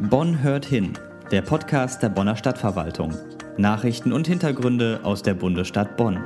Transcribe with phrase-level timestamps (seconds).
[0.00, 0.92] Bonn hört hin,
[1.32, 3.16] der Podcast der Bonner Stadtverwaltung.
[3.56, 6.22] Nachrichten und Hintergründe aus der Bundesstadt Bonn.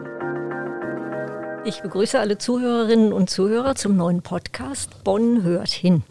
[1.64, 6.03] Ich begrüße alle Zuhörerinnen und Zuhörer zum neuen Podcast Bonn hört hin.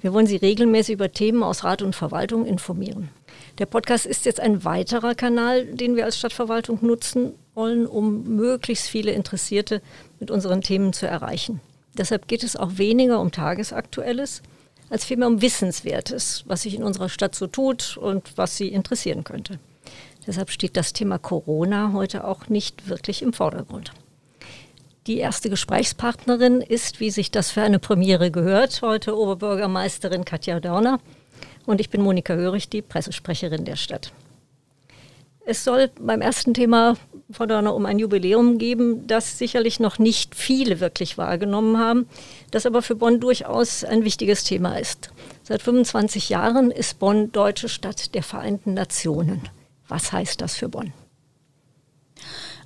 [0.00, 3.08] Wir wollen Sie regelmäßig über Themen aus Rat und Verwaltung informieren.
[3.58, 8.86] Der Podcast ist jetzt ein weiterer Kanal, den wir als Stadtverwaltung nutzen wollen, um möglichst
[8.86, 9.82] viele Interessierte
[10.20, 11.60] mit unseren Themen zu erreichen.
[11.98, 14.42] Deshalb geht es auch weniger um Tagesaktuelles,
[14.90, 19.24] als vielmehr um Wissenswertes, was sich in unserer Stadt so tut und was Sie interessieren
[19.24, 19.58] könnte.
[20.26, 23.92] Deshalb steht das Thema Corona heute auch nicht wirklich im Vordergrund.
[25.06, 31.00] Die erste Gesprächspartnerin ist, wie sich das für eine Premiere gehört, heute Oberbürgermeisterin Katja Dörner
[31.64, 34.12] und ich bin Monika Hörig, die Pressesprecherin der Stadt.
[35.46, 36.96] Es soll beim ersten Thema,
[37.32, 42.08] Frau Dörner, um ein Jubiläum geben, das sicherlich noch nicht viele wirklich wahrgenommen haben,
[42.50, 45.10] das aber für Bonn durchaus ein wichtiges Thema ist.
[45.42, 49.42] Seit 25 Jahren ist Bonn deutsche Stadt der Vereinten Nationen.
[49.88, 50.92] Was heißt das für Bonn?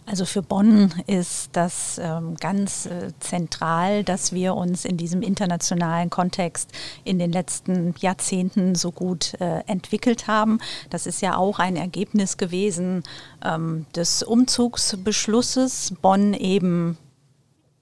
[0.06, 6.10] Also für Bonn ist das ähm, ganz äh, zentral, dass wir uns in diesem internationalen
[6.10, 6.70] Kontext
[7.04, 10.58] in den letzten Jahrzehnten so gut äh, entwickelt haben.
[10.90, 13.02] Das ist ja auch ein Ergebnis gewesen
[13.42, 16.98] ähm, des Umzugsbeschlusses, Bonn eben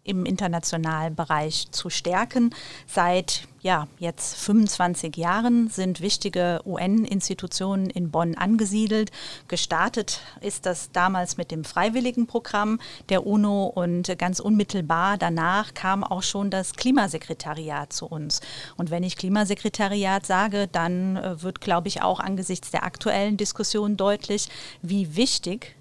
[0.05, 2.55] im internationalen Bereich zu stärken.
[2.87, 9.13] Seit ja, jetzt 25 Jahren sind wichtige UN-Institutionen in Bonn angesiedelt.
[9.47, 16.25] Gestartet ist das damals mit dem Freiwilligenprogramm der UNO und ganz unmittelbar danach kam auch
[16.25, 18.41] schon das Klimasekretariat zu uns.
[18.77, 23.97] Und wenn ich Klimasekretariat sage, dann äh, wird, glaube ich, auch angesichts der aktuellen Diskussion
[23.97, 24.49] deutlich,
[24.83, 25.77] wie wichtig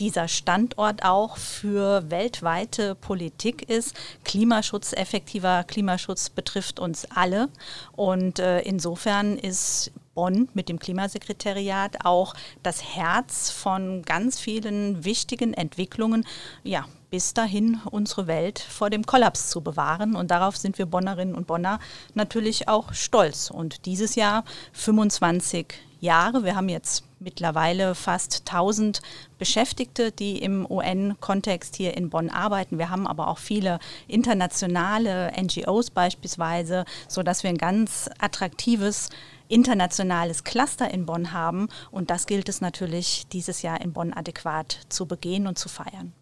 [0.00, 3.94] dieser Standort auch für weltweite Politik ist.
[4.24, 7.48] Klimaschutz, effektiver Klimaschutz betrifft uns alle.
[7.92, 15.54] Und äh, insofern ist Bonn mit dem Klimasekretariat auch das Herz von ganz vielen wichtigen
[15.54, 16.26] Entwicklungen,
[16.64, 20.16] ja, bis dahin unsere Welt vor dem Kollaps zu bewahren.
[20.16, 21.78] Und darauf sind wir Bonnerinnen und Bonner
[22.14, 23.50] natürlich auch stolz.
[23.50, 26.44] Und dieses Jahr 25 Jahre.
[26.44, 29.00] Wir haben jetzt mittlerweile fast 1000
[29.38, 32.78] Beschäftigte, die im UN-Kontext hier in Bonn arbeiten.
[32.78, 39.08] Wir haben aber auch viele internationale NGOs beispielsweise, sodass wir ein ganz attraktives
[39.48, 41.68] internationales Cluster in Bonn haben.
[41.90, 46.12] Und das gilt es natürlich dieses Jahr in Bonn adäquat zu begehen und zu feiern.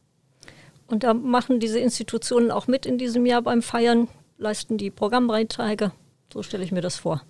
[0.86, 4.08] Und da machen diese Institutionen auch mit in diesem Jahr beim Feiern,
[4.38, 5.92] leisten die Programmbeiträge.
[6.32, 7.22] So stelle ich mir das vor.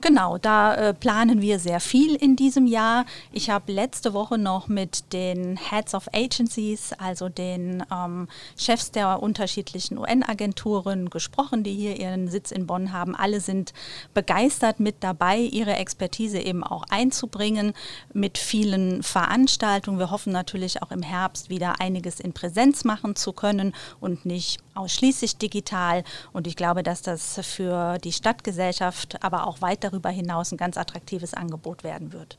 [0.00, 3.04] Genau, da äh, planen wir sehr viel in diesem Jahr.
[3.32, 9.22] Ich habe letzte Woche noch mit den Heads of Agencies, also den ähm, Chefs der
[9.22, 13.14] unterschiedlichen UN-Agenturen gesprochen, die hier ihren Sitz in Bonn haben.
[13.14, 13.72] Alle sind
[14.14, 17.72] begeistert mit dabei, ihre Expertise eben auch einzubringen
[18.12, 19.98] mit vielen Veranstaltungen.
[19.98, 24.60] Wir hoffen natürlich auch im Herbst wieder einiges in Präsenz machen zu können und nicht
[24.74, 26.04] ausschließlich digital.
[26.32, 30.76] Und ich glaube, dass das für die Stadtgesellschaft, aber auch weit darüber hinaus ein ganz
[30.76, 32.38] attraktives Angebot werden wird.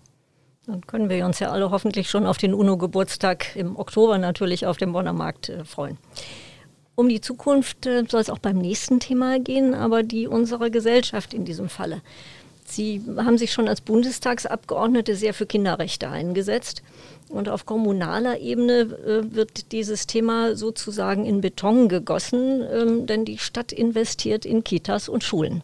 [0.67, 4.77] Dann können wir uns ja alle hoffentlich schon auf den UNO-Geburtstag im Oktober natürlich auf
[4.77, 5.97] dem Bonner Markt äh, freuen.
[6.95, 11.33] Um die Zukunft äh, soll es auch beim nächsten Thema gehen, aber die unserer Gesellschaft
[11.33, 12.01] in diesem Falle.
[12.65, 16.83] Sie haben sich schon als Bundestagsabgeordnete sehr für Kinderrechte eingesetzt.
[17.27, 23.37] Und auf kommunaler Ebene äh, wird dieses Thema sozusagen in Beton gegossen, ähm, denn die
[23.37, 25.63] Stadt investiert in Kitas und Schulen.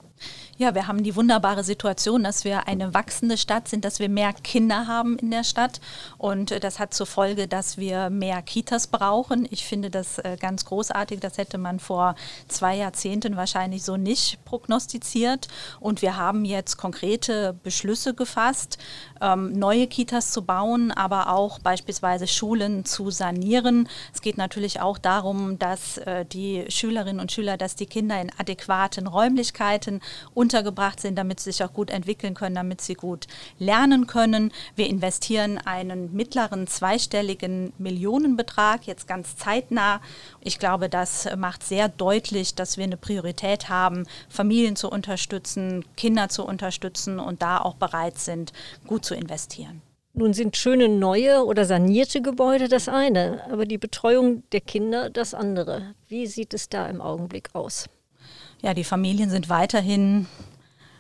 [0.60, 4.34] Ja, wir haben die wunderbare Situation, dass wir eine wachsende Stadt sind, dass wir mehr
[4.34, 5.80] Kinder haben in der Stadt.
[6.18, 9.48] Und äh, das hat zur Folge, dass wir mehr Kitas brauchen.
[9.52, 11.20] Ich finde das äh, ganz großartig.
[11.20, 12.16] Das hätte man vor
[12.48, 15.48] zwei Jahrzehnten wahrscheinlich so nicht prognostiziert.
[15.80, 18.80] Und wir haben jetzt konkrete Beschlüsse gefasst,
[19.22, 23.88] ähm, neue Kitas zu bauen, aber auch beispielsweise Schulen zu sanieren.
[24.12, 28.32] Es geht natürlich auch darum, dass äh, die Schülerinnen und Schüler, dass die Kinder in
[28.40, 30.02] adäquaten Räumlichkeiten
[30.34, 33.28] und untergebracht sind, damit sie sich auch gut entwickeln können, damit sie gut
[33.60, 34.54] lernen können.
[34.78, 40.00] Wir investieren einen mittleren zweistelligen Millionenbetrag jetzt ganz zeitnah.
[40.40, 46.30] Ich glaube, das macht sehr deutlich, dass wir eine Priorität haben, Familien zu unterstützen, Kinder
[46.30, 48.54] zu unterstützen und da auch bereit sind,
[48.88, 49.82] gut zu investieren.
[50.14, 55.34] Nun sind schöne neue oder sanierte Gebäude das eine, aber die Betreuung der Kinder das
[55.34, 55.94] andere.
[56.08, 57.90] Wie sieht es da im Augenblick aus?
[58.62, 60.28] Ja, die Familien sind weiterhin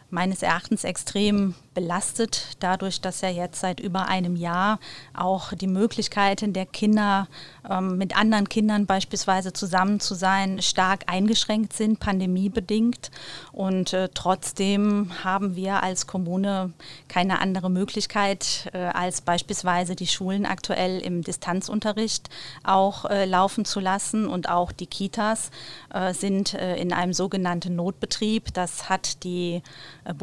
[0.09, 4.79] meines Erachtens extrem belastet, dadurch, dass ja jetzt seit über einem Jahr
[5.13, 7.27] auch die Möglichkeiten der Kinder
[7.69, 13.12] ähm, mit anderen Kindern beispielsweise zusammen zu sein stark eingeschränkt sind, pandemiebedingt.
[13.51, 16.74] Und äh, trotzdem haben wir als Kommune
[17.09, 22.27] keine andere Möglichkeit, äh, als beispielsweise die Schulen aktuell im Distanzunterricht
[22.63, 24.25] auch äh, laufen zu lassen.
[24.27, 25.51] Und auch die Kitas
[25.94, 28.51] äh, sind äh, in einem sogenannten Notbetrieb.
[28.56, 29.62] Das hat die
[30.06, 30.13] äh,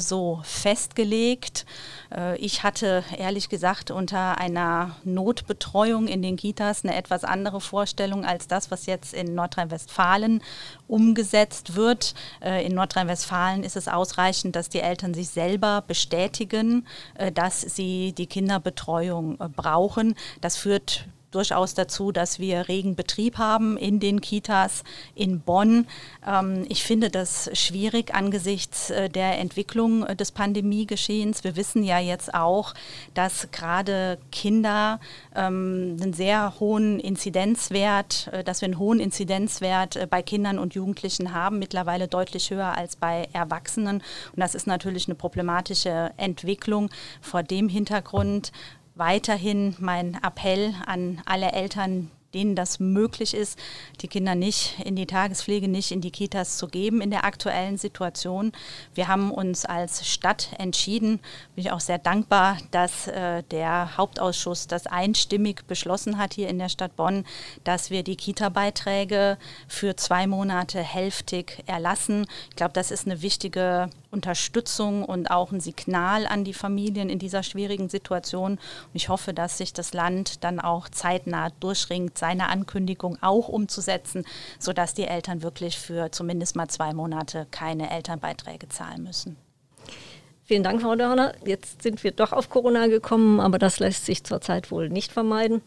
[0.00, 1.66] So festgelegt.
[2.38, 8.48] ich hatte ehrlich gesagt unter einer Notbetreuung in den Kitas eine etwas andere Vorstellung als
[8.48, 10.42] das, was jetzt in Nordrhein-Westfalen
[10.88, 12.14] umgesetzt wird.
[12.40, 16.86] in Nordrhein-Westfalen ist es ausreichend, dass die Eltern sich selber bestätigen,
[17.34, 20.14] dass sie die Kinderbetreuung brauchen.
[20.40, 24.84] Das führt durchaus dazu, dass wir regen Betrieb haben in den Kitas
[25.14, 25.86] in Bonn.
[26.26, 31.42] Ähm, ich finde das schwierig angesichts äh, der Entwicklung äh, des Pandemiegeschehens.
[31.42, 32.74] Wir wissen ja jetzt auch,
[33.14, 35.00] dass gerade Kinder
[35.34, 41.32] ähm, einen sehr hohen Inzidenzwert, äh, dass wir einen hohen Inzidenzwert bei Kindern und Jugendlichen
[41.32, 43.96] haben, mittlerweile deutlich höher als bei Erwachsenen.
[43.96, 46.90] Und das ist natürlich eine problematische Entwicklung.
[47.20, 48.52] Vor dem Hintergrund
[48.94, 53.58] weiterhin mein Appell an alle Eltern, denen das möglich ist,
[54.00, 57.76] die Kinder nicht in die Tagespflege, nicht in die Kitas zu geben in der aktuellen
[57.76, 58.52] Situation.
[58.94, 61.20] Wir haben uns als Stadt entschieden,
[61.54, 66.58] bin ich auch sehr dankbar, dass äh, der Hauptausschuss das einstimmig beschlossen hat hier in
[66.58, 67.24] der Stadt Bonn,
[67.64, 69.36] dass wir die Kita-Beiträge
[69.68, 72.26] für zwei Monate hälftig erlassen.
[72.50, 77.18] Ich glaube, das ist eine wichtige Unterstützung und auch ein Signal an die Familien in
[77.18, 78.52] dieser schwierigen Situation.
[78.52, 78.60] Und
[78.92, 84.24] ich hoffe, dass sich das Land dann auch zeitnah durchringt, seine Ankündigung auch umzusetzen,
[84.58, 89.36] sodass die Eltern wirklich für zumindest mal zwei Monate keine Elternbeiträge zahlen müssen.
[90.44, 91.34] Vielen Dank, Frau Dörner.
[91.46, 95.62] Jetzt sind wir doch auf Corona gekommen, aber das lässt sich zurzeit wohl nicht vermeiden.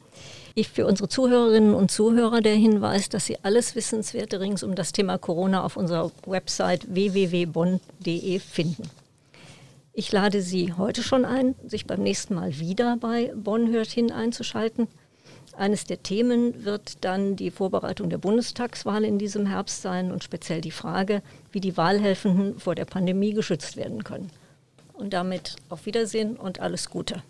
[0.57, 4.93] Ich für unsere Zuhörerinnen und Zuhörer der Hinweis, dass Sie alles Wissenswerte rings um das
[4.93, 8.89] Thema Corona auf unserer Website www.bonn.de finden.
[9.91, 14.13] Ich lade Sie heute schon ein, sich beim nächsten Mal wieder bei Bonn hört hin
[14.13, 14.87] einzuschalten.
[15.57, 20.61] Eines der Themen wird dann die Vorbereitung der Bundestagswahl in diesem Herbst sein und speziell
[20.61, 24.29] die Frage, wie die Wahlhelfenden vor der Pandemie geschützt werden können.
[24.93, 27.23] Und damit auf Wiedersehen und alles Gute.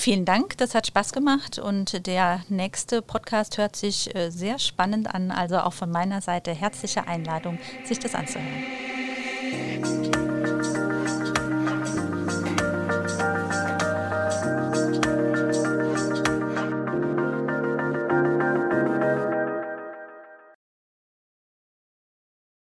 [0.00, 5.14] Vielen Dank, das hat Spaß gemacht und der nächste Podcast hört sich äh, sehr spannend
[5.14, 5.30] an.
[5.30, 8.64] Also auch von meiner Seite herzliche Einladung, sich das anzuhören.